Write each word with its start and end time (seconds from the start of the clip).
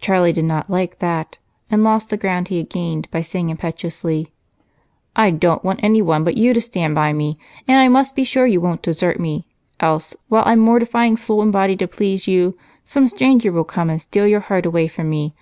Charlie 0.00 0.32
did 0.32 0.44
not 0.44 0.70
like 0.70 1.00
that 1.00 1.38
and 1.68 1.82
lost 1.82 2.10
the 2.10 2.16
ground 2.16 2.46
he 2.46 2.58
had 2.58 2.70
gained 2.70 3.10
by 3.10 3.22
saying 3.22 3.50
impetuously: 3.50 4.30
"I 5.16 5.32
don't 5.32 5.64
want 5.64 5.80
anyone 5.82 6.22
but 6.22 6.36
you 6.36 6.54
to 6.54 6.60
stand 6.60 6.94
by 6.94 7.12
me, 7.12 7.38
and 7.66 7.80
I 7.80 7.88
must 7.88 8.14
be 8.14 8.22
sure 8.22 8.46
you 8.46 8.60
won't 8.60 8.82
desert 8.82 9.18
me, 9.18 9.48
else, 9.80 10.14
while 10.28 10.44
I'm 10.46 10.60
mortifying 10.60 11.16
soul 11.16 11.42
and 11.42 11.52
body 11.52 11.74
to 11.78 11.88
please 11.88 12.28
you, 12.28 12.56
some 12.84 13.08
stranger 13.08 13.50
will 13.50 13.64
come 13.64 13.90
and 13.90 14.00
steal 14.00 14.28
your 14.28 14.38
heart 14.46 14.64
away 14.64 14.86
from 14.86 15.10
me. 15.10 15.34